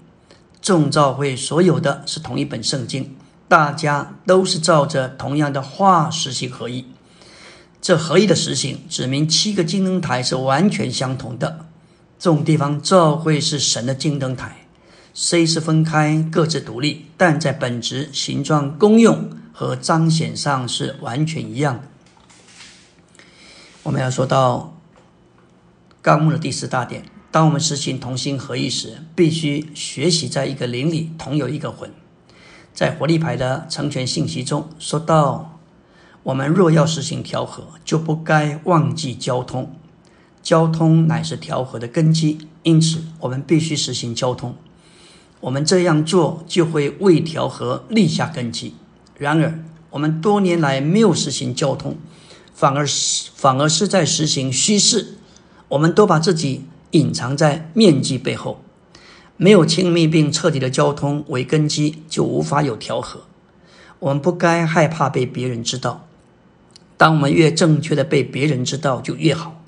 [0.62, 3.16] 众教会所有的是同一本圣经，
[3.48, 6.86] 大家都是照着同样的话实行合一。
[7.82, 11.66] 这合一的实行，指明七个金灯台是完全相同的。
[12.20, 14.66] 这种地方照会是神的金灯台，
[15.14, 21.82] 虽是分开各自独立，但在本质、形状、功用和彰显上是完全一样的。
[23.88, 24.78] 我们要说到
[26.02, 31.90] 纲目的第四大点，当我们实行同心合一时，必须学习在一个灵里同有一个魂。
[32.74, 35.58] 在活力牌的成全信息中说到，
[36.24, 39.74] 我们若要实行调和，就不该忘记交通。
[40.44, 44.54] 交通乃是调和的根基，因此我们必须实行交通。
[45.40, 48.76] 我们这样做就会为调和立下根基。
[49.18, 51.96] 然而，我们多年来没有实行交通。
[52.58, 55.20] 反而是反而是在实行虚势，
[55.68, 58.64] 我们都把自己隐藏在面积背后，
[59.38, 63.22] 没有亲密并彻底的交通为根基，就无法有调和。
[64.00, 66.08] 我们不该害怕被别人知道，
[66.98, 69.62] 当我们越正确的被别人知道就越好，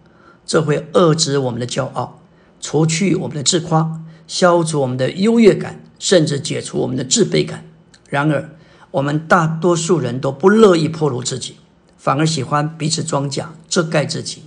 [0.43, 2.19] 这会遏制我们的骄傲，
[2.59, 7.63] 除去我们的自夸，消除我们的优越感，甚至解除我们的自卑感。
[8.09, 8.49] 然而，
[8.89, 11.57] 我们大多数人都不乐意暴露自己。
[11.99, 14.43] 反而喜欢彼此装甲遮盖自己，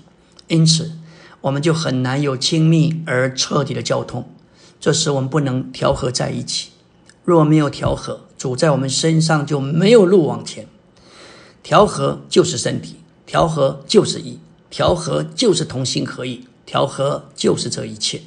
[0.49, 0.93] 因此
[1.43, 4.27] 我们就很难有亲密而彻底的交通。
[4.81, 6.71] 这时我们不能调和在一起。
[7.25, 10.67] 若没有调和，主在我们身上就没有路往前。
[11.62, 18.23] 调和就是身体，调和就是意，调和就是同心合意，调和就是这一切。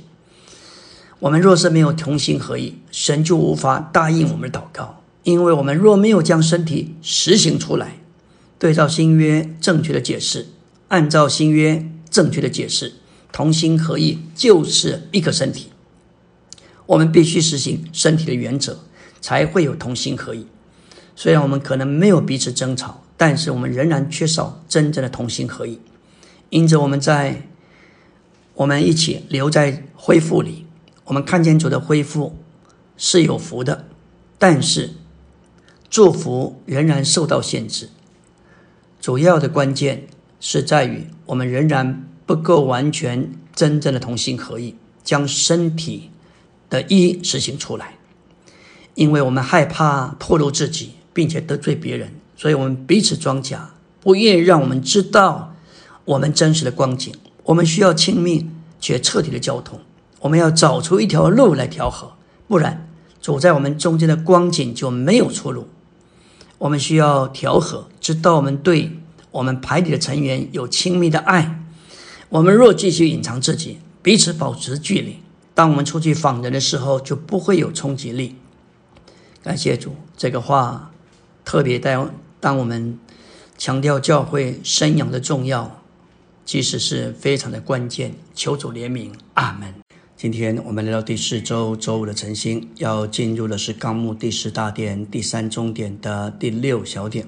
[1.19, 7.97] 我们若是没有同心合意，神就无法答应我们的祷告，因为我们若没有将身体实行出来。
[8.57, 10.47] 对照新约正确的解释，
[10.87, 12.93] 按照新约正确的解释，
[13.31, 15.71] 同心合意就是一个身体。
[16.85, 18.79] 我们必须实行身体的原则，
[19.19, 20.47] 才会有同心合意。
[21.15, 25.79] 虽然我们可能没有彼此争吵，但是我们仍然缺少真正的同心合意。
[26.49, 27.47] 因此，我们在
[28.53, 30.65] 我们一起留在恢复里，
[31.05, 32.37] 我们看见主的恢复
[32.95, 33.87] 是有福的，
[34.37, 34.91] 但是
[35.89, 37.89] 祝福仍然受到限制。
[39.05, 40.07] 主要的关键
[40.39, 46.09] 是在于，我们仍然不够完全真正的同心合意，将身体
[46.71, 47.99] 的一实行出来。
[48.95, 55.53] 因为我们害怕暴露自己，并且得罪别人，所以我们彼此装假，不愿意让我们知道
[56.05, 57.13] 我们真实的光景。
[57.43, 58.49] 我们需要亲密
[58.81, 59.81] 且彻底的交通，
[60.21, 62.13] 我们要找出一条路来调和，
[62.47, 62.89] 不然
[63.21, 65.67] 走在我们中间的光景就没有出路。
[66.57, 68.91] 我们需要调和，直到我们对
[69.31, 71.59] 我们排里的成员有亲密的爱。
[72.29, 75.17] 我们若继续隐藏自己，彼此保持距离，
[75.55, 78.35] 当我们出去访人的时候，就不会有冲击力。
[79.41, 80.91] 感谢主，这个话
[81.43, 82.99] 特别当当我们
[83.57, 85.81] 强调教会生养的重要，
[86.45, 88.13] 其实是非常的关键。
[88.35, 89.73] 求主怜悯，阿门。
[90.15, 97.27] 今天我们来到第四周周五的晨星，要进入的是纲目第十大点第三中点的第六小点。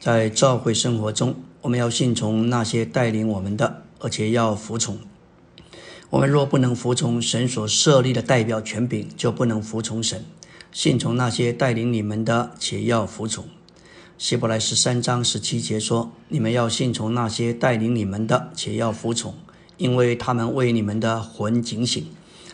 [0.00, 4.98] 在教会生活中，我们要信从那些带领我们的，而且要服从。
[6.08, 10.24] 我们若不能服从神所设立的代表权柄，就不能服从神。
[10.72, 13.44] 信从那些带领你们的，且要服从。
[14.16, 19.34] 希伯来十三章十七节说：“你们要信从那些带领你们的，且要服从。”
[19.76, 22.06] 因为他们为你们的魂警醒，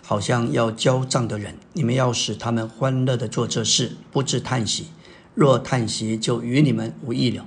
[0.02, 4.86] 好像要交账的人，你们要使他们欢乐的做这事，不致叹息。
[5.36, 7.46] 若叹息，就与你们无益了。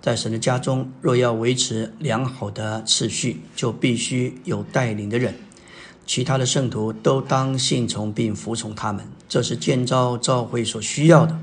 [0.00, 5.34] 在神的家中，若要维持良好的次序，就必须有带领的人。
[6.06, 11.36] 其他的圣徒都当信从并服从他们，这是建造教会所需要的。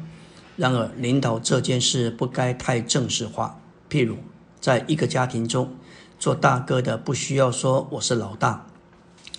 [0.55, 3.59] 然而，领导这件事不该太正式化。
[3.89, 4.17] 譬如，
[4.61, 5.75] 在一个家庭中。
[6.19, 8.67] 做大哥的不需要说我是老大，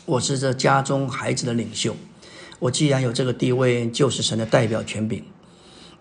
[0.05, 1.95] 我是这家中孩子的领袖。
[2.59, 5.23] 我既然有这个地位，就是神的代表权柄。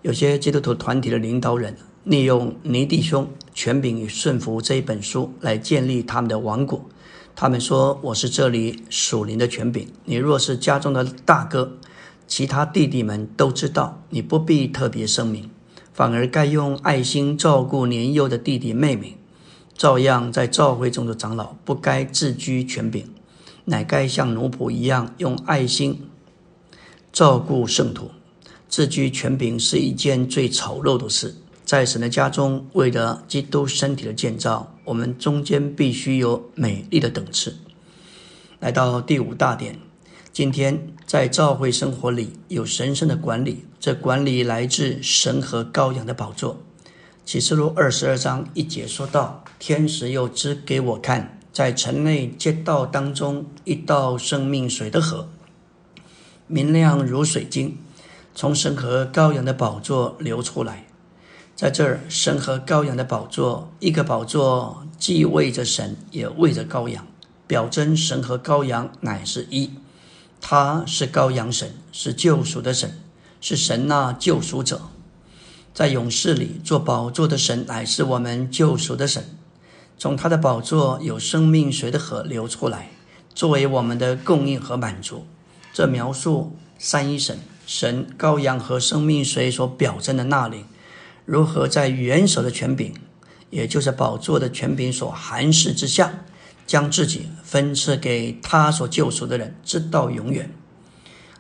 [0.04, 6.84] 有些基督徒团体的领导人利用尼弟兄权柄与顺服这一本书来建立他们的王国。
[7.36, 9.88] 他们说我是这里属灵的权柄。
[10.06, 11.78] 你若是家中的大哥，
[12.28, 15.52] 其他弟弟们都知道，你不必特别声明，
[15.94, 19.18] 反而该用爱心照顾年幼的弟弟妹妹。
[19.76, 23.06] 照样在教会中的长老不该自居权柄，
[23.66, 26.10] 乃该像奴仆一样用爱心
[27.14, 28.10] 照顾圣徒。
[28.72, 31.36] 自居权柄是一件最丑陋的事。
[31.66, 37.58] 在神的家中，为了基督身体的建造，我们中间必须有美丽的等次。
[38.62, 39.78] 来到第五大点，
[40.32, 46.58] 今天在教会生活里有神圣的管理，这管理来自神和羔羊的宝座。
[47.26, 49.44] 启示录二十二章一节说道。
[49.60, 55.28] 天使又指给我看，在城内街道当中一道生命水的河，
[56.48, 57.78] 明亮如水晶，
[58.34, 60.88] 从神和羔羊的宝座流出来。
[61.56, 67.06] 在这儿，神和羔羊的宝座，一个宝座既为着神，也为着羔羊，
[67.46, 69.72] 表征神和羔羊乃是一。
[70.40, 73.00] 他是羔羊神，是救赎的神，
[73.40, 74.82] 是神那救赎者。
[75.74, 79.24] 在勇士里做宝座的神，乃是我们救赎的神。
[80.00, 82.90] 从他的宝座有生命水的河流出来，
[83.36, 85.28] 作为我们的供应和满足。
[85.72, 87.38] 这描述三一神、
[87.74, 90.66] 神、羔羊和生命水所表征的那灵。
[91.24, 92.94] 如何在元首的权柄，
[93.50, 96.26] 也就是宝座的权柄所含示之下，
[96.68, 100.54] 将自己分赐给他所救赎的人，直到永远。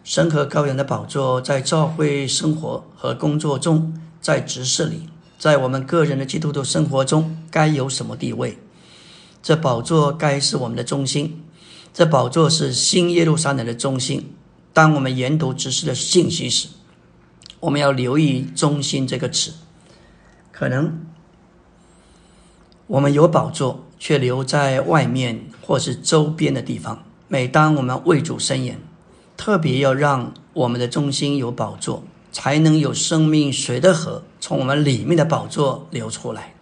[0.05, 8.57] 神和羔羊的宝座在教会生活和工作中，在执事里，在我们个人的基督徒生活中，该有什么地位？
[9.43, 11.43] 这宝座该是我们的中心。
[11.93, 14.33] 这宝座是新耶路撒冷的中心。
[14.73, 16.69] 当我们研读知识的信息时，
[17.59, 19.53] 我们要留意“中心”这个词。
[20.51, 21.05] 可能
[22.87, 27.03] 我们有宝座，却留在外面或是周边的地方。
[27.27, 28.79] 每当我们为主伸言，
[29.35, 36.53] 特别要让我们的中心有宝座，才能有生命水的河从我们里面的宝座流出来。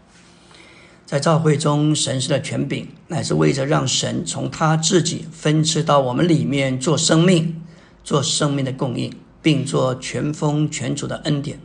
[1.06, 7.60] 在教会中，神是的权柄，乃是为着让神从他自己分赐到我们里面做生命、
[8.04, 11.60] 做生命的供应，并做全丰全主的恩典。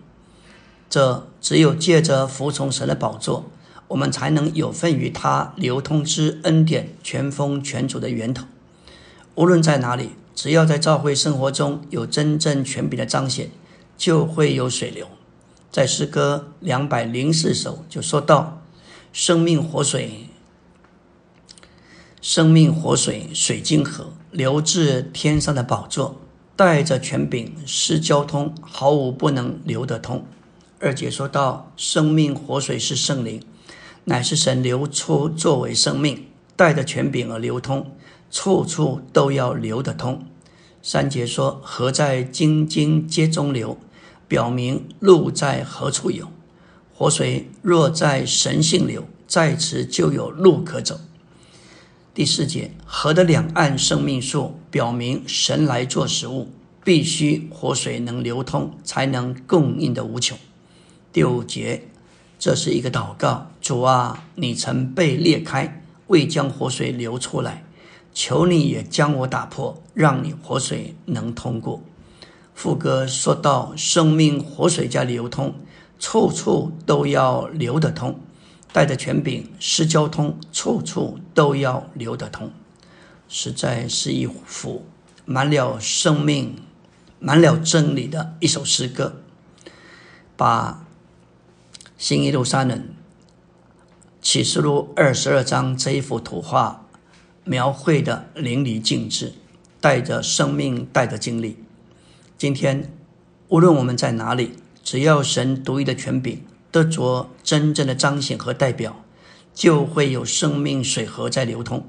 [0.90, 3.50] 这只有借着服从神的宝座，
[3.88, 8.44] 我们才能有份于他流通之恩典全丰全主的源头。
[9.34, 13.50] 无论在哪里，只要在教会生活中有真正权柄的彰显，
[13.96, 15.08] 就会有水流。
[15.72, 18.62] 在诗歌两百零四首就说到
[19.12, 20.28] ：“生命活水，
[22.20, 26.20] 生命活水，水晶河流至天上的宝座，
[26.56, 30.24] 带着权柄施交通，毫无不能流得通。”
[30.80, 33.42] 二姐说道，生命活水是圣灵，
[34.04, 37.90] 乃是神流出作为生命，带着权柄而流通，
[38.30, 40.24] 处处都要流得通。
[40.82, 43.78] 三姐说，河在津津皆中流，
[44.28, 46.28] 表明路在何处有。
[46.94, 51.00] 活水若在神性流，在此就有路可走。
[52.14, 56.48] 第四节，河的两岸生命树，表明神来做食物，
[56.84, 60.38] 必须活水能流通，才能供应的无穷。
[61.12, 61.88] 第五节，
[62.38, 63.50] 这是一个祷告。
[63.60, 67.64] 主啊，你曾被裂开，未将活水流出来，
[68.14, 71.82] 求你也将我打破，让你活水能通过。
[72.54, 75.52] 副歌说到：生命活水加流通，
[75.98, 78.20] 处处都要流得通，
[78.74, 82.50] 带着权柄施交通，处处都要流得通。
[83.28, 84.84] 实在是一幅
[85.24, 86.56] 满了生命、
[87.20, 89.22] 满了真理的一首诗歌，
[90.36, 90.80] 把。
[91.96, 92.88] 新耶路撒冷
[94.20, 96.84] 启示录二十二章这一幅图画
[97.44, 99.32] 描绘的淋漓尽致，
[99.80, 101.56] 带着生命，带着经历。
[102.36, 102.92] 今天
[103.48, 106.42] 无论我们在哪里，只要神独一的权柄
[106.74, 109.04] 得着真正的彰显和代表，
[109.54, 111.86] 就会有生命水河在流通。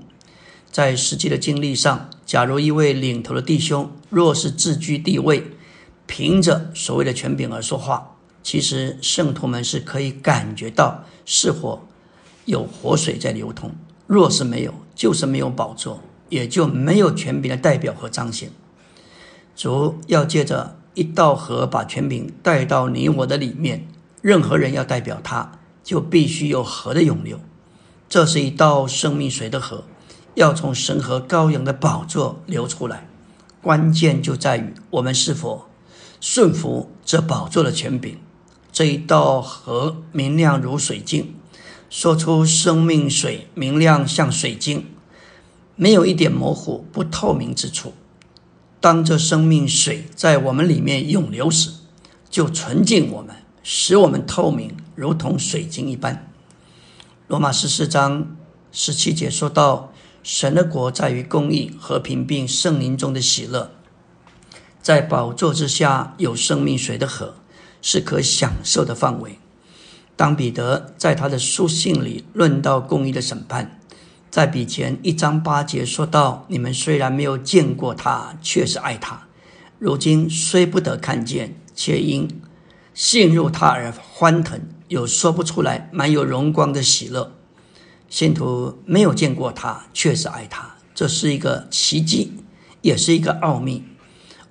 [0.72, 5.44] 在实际的经历上，假如一位领头的弟兄若是自居地位，
[6.06, 8.12] 凭着所谓的权柄而说话。
[8.44, 11.88] 其实圣徒们是可以感觉到是否
[12.46, 13.72] 有活水在流通。
[14.06, 18.52] 若是没有，就是没有宝座，也就没有权柄的代表和彰显。
[19.56, 23.88] 主要借着一道河把权柄带到你我的里面，
[24.26, 27.40] 任何人要代表他，就必须有河的涌流。
[28.10, 29.84] 这是一道生命水的河，
[30.34, 33.08] 要从神和羔羊的宝座流出来。
[33.62, 35.68] 关键就在于我们是否
[36.20, 38.18] 顺服这宝座的权柄。
[38.72, 41.36] 这一道河明亮如水晶，
[41.92, 44.88] 说出生命水明亮像水晶，
[45.76, 47.94] 没有一点模糊不透明之处。
[48.82, 51.70] 当这生命水在我们里面涌流时，
[52.28, 53.36] 就纯净我们，
[53.68, 56.32] 使我们透明，如同水晶一般。
[57.28, 58.38] 罗马十四章
[58.72, 59.92] 十七节说到：
[60.22, 63.72] 神的国在于公义、和平，并圣灵中的喜乐。
[64.84, 67.34] 在宝座之下有生命水的河。
[67.88, 69.38] 是可享受的范围。
[70.16, 73.80] 当彼得在他的书信里论到公义的审判，
[74.32, 79.28] 在比前一章八节说到：“你们虽然没有见过他，却是爱他；
[79.78, 82.28] 如今虽不得看见，却因
[82.96, 87.34] 陷入他而欢腾，有说不出来、满有荣光的喜乐。”
[88.10, 92.32] 信徒没有见过他，确实爱他，这是一个奇迹，
[92.82, 93.84] 也是一个奥秘。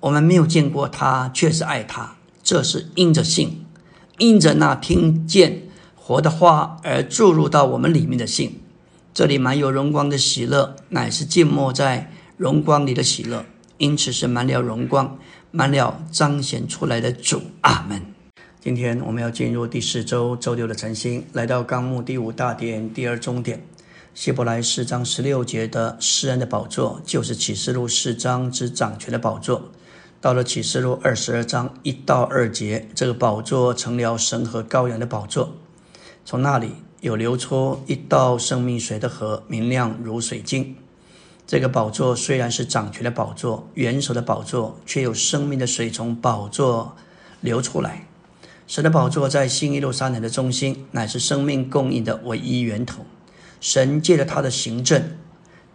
[0.01, 3.65] 我们没有见过他，确实爱他，这是因着信，
[4.19, 5.63] 因着那听见
[5.95, 8.61] 活的话而注入到我们里面的信。
[9.13, 13.45] 这里满有荣光的喜乐，乃是浸没在荣光里的喜乐，
[13.77, 15.17] 因此是满了荣光，
[15.49, 17.41] 满了彰显出来的主。
[17.61, 18.14] 阿门。
[18.65, 23.63] 今天我们要进入第四周周六的晨星，来到纲目第五大点第二中点，
[24.15, 29.69] 希伯来四章十六节的诗人的宝座，就是启示录四章之掌权的宝座。
[30.19, 35.53] 到了启示录二十二章一到二节，这个宝座成了神和羔羊的宝座，
[36.25, 36.71] 从那里。
[37.01, 40.75] 有流出一道生命水的河，明亮如水晶。
[41.45, 46.95] 这个宝座虽然是掌权的宝座、元首的宝座，却有生命的水从宝座
[47.41, 48.07] 流出来。
[48.67, 53.05] 神的宝座在新一路三人的中心，乃是生命供应的唯一源头。
[53.61, 55.17] 神借着他的行政，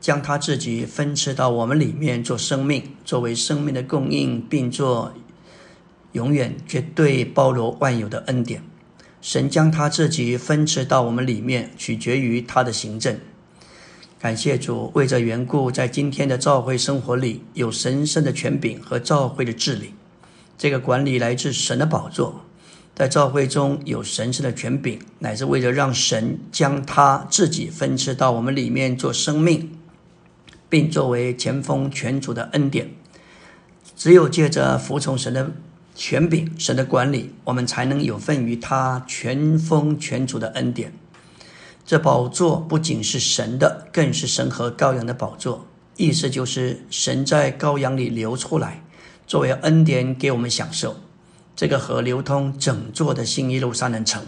[0.01, 5.13] 将他自己分赐到我们里面做生命，作为生命的供应，并做
[6.13, 8.63] 永远绝对包罗万有的恩典。
[9.21, 13.17] 神将他自己分赐到我们里面，取决于他的行政。
[14.19, 19.95] 感谢主，为这缘故，在今天的教会生活里，有神圣的权柄和教会的治理。
[20.59, 22.45] 这个管理来自神的宝座，
[22.95, 29.79] 在教会中有神圣的权柄，乃是为了让神将他自己分赐到我们里面做生命，
[30.69, 32.91] 并作为前锋全主的恩典。
[33.97, 35.53] 只有借着服从神的。
[35.93, 40.95] 权柄，神的管理，我们才能有份于他全封全主的恩典。
[41.85, 45.67] 这宝座不仅是神的，更是神和羔羊的宝座。
[45.99, 48.83] 意思就是神在羔羊里流出来，
[49.27, 50.97] 作为恩典给我们享受。
[51.61, 54.23] 这个河流通整座的新一路三人城，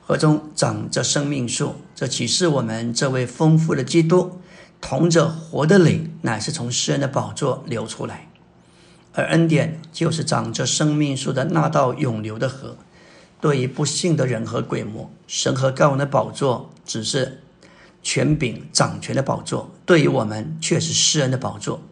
[0.00, 4.40] 河中长着生命树，这启示我们这位丰富的基督，
[4.80, 8.30] 同着活的灵，乃是从诗人的宝座流出来。
[9.12, 12.78] 而恩典就是长着生命树的那道永流的河。
[13.38, 17.42] 对于不幸的人和鬼魔，神和高王的宝座只是
[18.02, 21.82] 权柄掌权的宝座；对于我们，却是世人的宝座。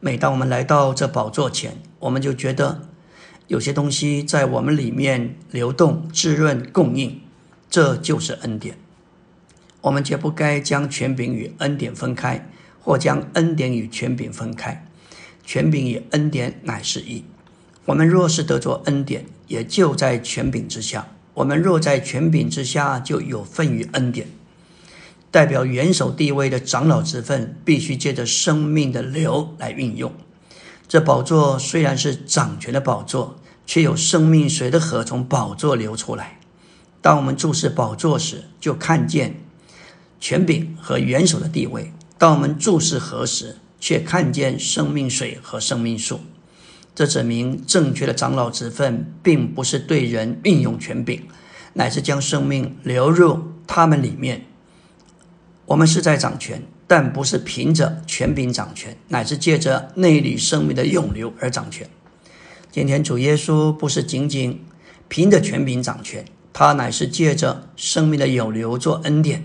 [0.00, 2.82] 每当我们来到这宝座前，我们就觉得
[3.52, 7.20] 有些东西在我们里面流动、滋润、供应，
[7.68, 8.78] 这就是恩典。
[9.82, 12.48] 我们绝不该将权柄与恩典分开，
[12.80, 14.88] 或将恩典与权柄分开。
[15.44, 17.22] 权柄与恩典乃是一。
[17.84, 21.02] 我们若是得着恩典，也就在权柄之下；
[21.34, 24.28] 我们若在权柄之下，就有份于恩典。
[25.30, 30.10] 代表元首地位的长老之分，必须借着生命的流来运用。
[30.88, 36.38] 这宝座虽然是掌权的宝座，却有生命水的河从宝座流出来。
[37.00, 39.40] 当我们注视宝座时，就看见
[40.20, 46.20] 权柄和元首的地位；当我们注视河时，却看见生命水和生命树，
[46.94, 51.26] 这指明正确的长老之分，并不是对人运用权柄，
[51.72, 54.46] 乃是将生命流入他们里面。
[55.66, 61.88] 我们是在掌权，但不是凭着权柄掌权，乃是借着内里生命的涌流而掌权。
[62.72, 64.64] 今天主耶稣不是仅仅
[65.08, 69.44] 凭着权柄掌权，他乃是借着生命的有流做恩典，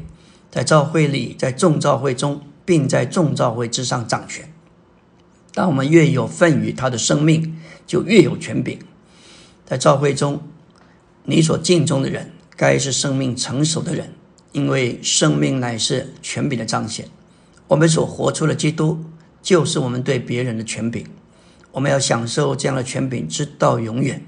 [0.49, 2.41] 在教会里，在众教会中。
[2.67, 4.51] 并在众召会之上掌权。
[5.53, 8.78] 当我们越有份于他的生命，就越有权柄。
[9.65, 10.41] 在召会中，
[11.23, 14.13] 你所敬重的人，该是生命成熟的人，
[14.51, 17.07] 因为生命乃是权柄的彰显。
[17.69, 18.99] 我们所活出的基督，
[19.41, 21.07] 就是我们对别人的权柄。
[21.78, 24.25] 我们要享受这样的权柄，直到永远。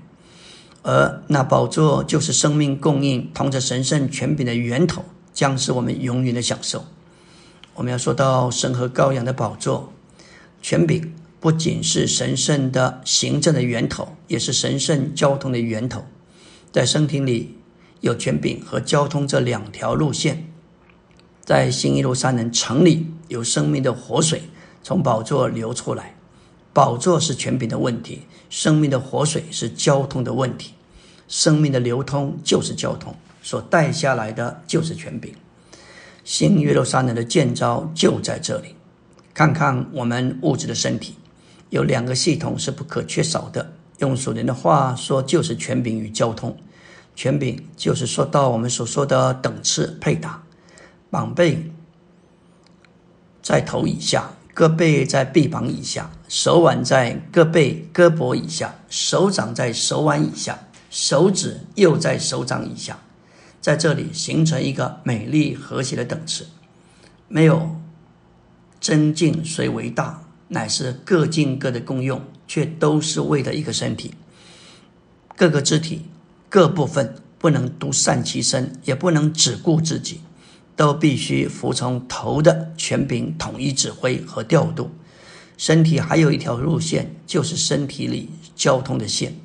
[0.83, 6.85] 而那宝座，就是生命供应同着神圣权柄的源头，将是我们永远的享受。
[7.73, 9.91] 我们要说到神和羔羊的宝座，
[10.61, 16.05] 权柄不仅是神圣的行政的源头，也是神圣交通的源头。
[16.71, 17.57] 在圣庭里
[18.01, 20.47] 有权柄和交通这两条路线，
[21.43, 24.43] 在新一路山人城里有生命的活水
[24.83, 26.13] 从宝座流出来。
[26.79, 30.73] 宝座是权柄的问题，生命的活水是交通的问题。
[31.27, 35.35] 生命的流通就是交通，所带下来的就是权柄。
[36.23, 38.77] 新约路撒冷的建造就在这里。
[39.33, 41.15] 看看我们物质的身体，
[41.69, 43.73] 有两个系统是不可缺少的。
[43.97, 46.55] 用属灵的话说，就是权柄与交通。
[47.13, 50.41] 权柄就是说到我们所说的等次配搭，
[51.09, 51.61] 膀背
[53.41, 62.99] 在头以下，胳背在臂膀以下，手腕在胳背胳膊以下，手掌在手腕以下，手指又在手掌以下。
[63.61, 66.45] 在这里形成一个美丽和谐的等次。
[67.29, 67.77] 没有
[68.81, 74.13] 真境谁为大，乃是各尽各的功用，却都是为了一个身体。
[75.37, 76.01] 各个肢体、
[76.49, 80.19] 各部分不能独善其身，也不能只顾自己，
[80.79, 84.89] 都必须服从头的权柄统一指挥和调度。
[85.57, 89.35] 身体还有一条路线，就是身体里交通的线，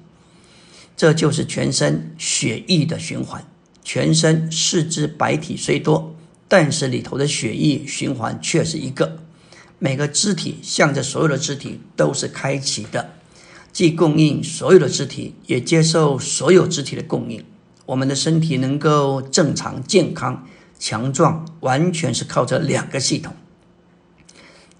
[0.97, 3.45] 这就是全身血液的循环。
[3.83, 6.15] 全身四肢白体虽多，
[6.47, 9.19] 但是里头的血液循环却是一个。
[9.81, 13.11] 每个肢体向着所有的肢体都是开启的，
[13.73, 17.45] 既供应所有的肢体，也接受所有肢体的供应。
[17.87, 20.47] 我们的身体能够正常、健康、
[20.79, 23.35] 强壮，完全是靠这两个系统。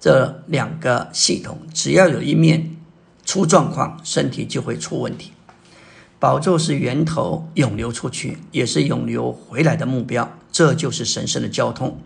[0.01, 2.77] 这两个系统只要有一面
[3.25, 5.33] 出状况，身体就会出问题。
[6.19, 10.31] 宝座是源头，涌流出去，也是涌流回来的目标。
[10.53, 11.99] 这就是神圣的交通。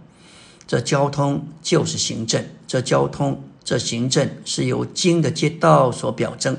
[0.67, 2.45] 这交通就是行政。
[2.67, 6.57] 这交通，这行政是由经的街道所表征。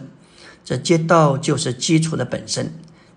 [0.64, 2.74] 这街道就是基础的本身。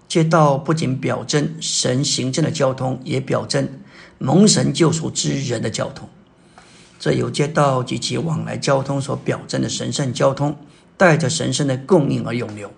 [0.09, 3.69] 街道不仅表征神行政的交通，也表征
[4.23, 6.09] 蒙神救赎之人的交通。
[7.01, 10.57] 这由街道及其往来交通所表征的神圣交通，
[10.97, 12.70] 带着神圣的供应而涌流。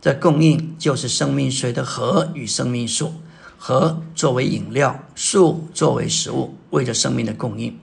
[0.00, 3.12] 这供应就是生命水的河与生命树，
[3.58, 7.76] 河作为饮料，树作为食物，为着生命的供应。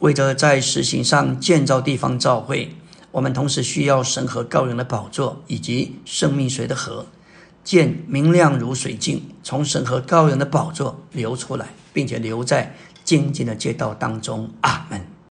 [0.00, 2.74] 为着在实行上建造地方教会，
[3.12, 7.06] 我们同时需要神和羔羊的宝座以及生命水的河，
[7.62, 12.74] 见明亮如水镜，从神和羔羊的宝座流出来，并且留在。
[13.02, 15.04] 静静的街道当中，阿门。